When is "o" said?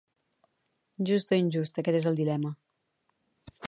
1.35-1.39